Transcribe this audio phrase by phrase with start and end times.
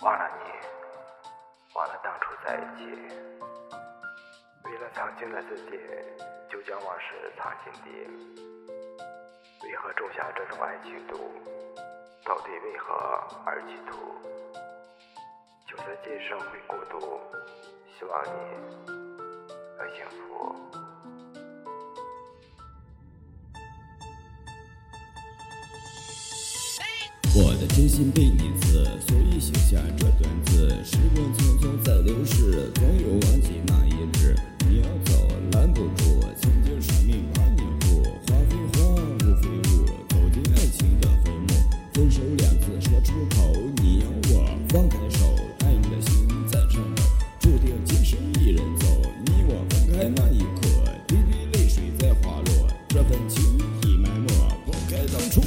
[0.00, 0.44] 忘了你，
[1.74, 2.84] 忘了当初在一起。
[4.64, 5.80] 为了曾经的自己，
[6.50, 7.88] 就将往事藏心底。
[9.64, 11.32] 为何种下这种爱情毒？
[12.24, 12.94] 到底为何
[13.46, 13.96] 而企图？
[15.66, 17.20] 就算今生会孤独，
[17.98, 18.30] 希望你
[19.78, 20.75] 能幸福。
[27.66, 30.68] 真心被你刺，所以写下这段字。
[30.84, 31.32] 时光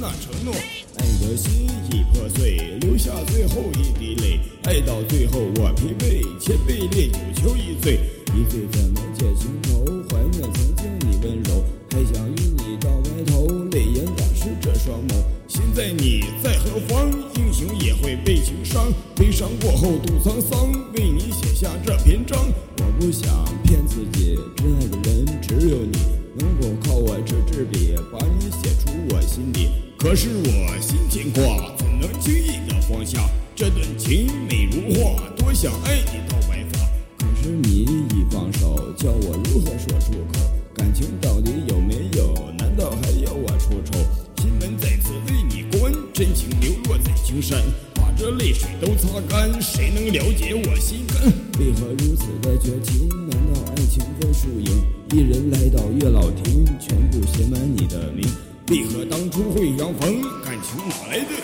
[0.00, 0.54] 那承诺。
[0.96, 4.40] 爱的心已破碎，留下最后一滴泪。
[4.64, 8.00] 爱到最后我疲惫，千杯烈酒求一醉。
[8.34, 9.84] 一醉怎能解情愁？
[10.08, 13.46] 怀念曾经你温柔，还想与你到白头。
[13.72, 15.12] 泪眼打湿这双眸，
[15.48, 17.10] 心在你在何方？
[17.34, 20.72] 英雄也会被情伤，悲伤过后度沧桑。
[20.94, 22.48] 为你写下这篇章，
[22.78, 25.98] 我不想骗自己，真爱的人只有你，
[26.38, 29.68] 能否靠我这支笔，把你写出我心底？
[30.00, 33.20] 可是我心牵挂，怎能轻易的放下
[33.54, 34.30] 这段情？
[34.48, 36.78] 美如画，多想爱你到白发。
[37.18, 40.40] 可是你一放手，叫我如何说出口？
[40.74, 42.32] 感情到底有没有？
[42.56, 43.98] 难道还要我出丑？
[44.40, 47.60] 心门再次为你关，真情流落在青山，
[47.94, 49.60] 把这泪水都擦干。
[49.60, 51.30] 谁能了解我心肝？
[51.58, 53.06] 为何如此的绝情？
[53.28, 54.82] 难道爱情分输赢？
[55.12, 58.26] 一人来到月老亭，全部写满你的名。
[58.70, 60.22] 为何当初会相逢？
[60.44, 61.40] 感情哪来的永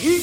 [0.00, 0.18] 恒？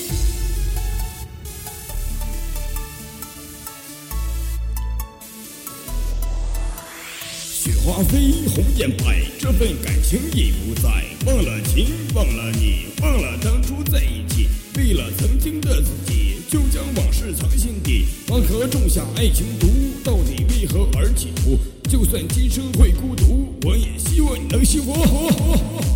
[7.47, 10.89] 雪花飞，红颜白，这份感情已不在。
[11.27, 11.85] 忘了情，
[12.15, 14.47] 忘了你，忘了当初在一起。
[14.75, 18.07] 为了曾经的自己，就将往事藏心底。
[18.29, 19.67] 为何种下爱情毒？
[20.03, 21.59] 到底为何而企图？
[21.87, 23.53] 就算今生会孤独。
[23.63, 24.91] 我也希望你能幸福